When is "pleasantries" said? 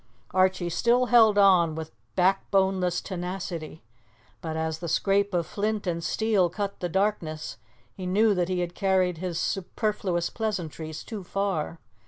10.31-11.03